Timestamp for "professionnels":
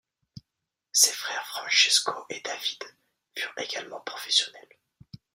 3.99-4.67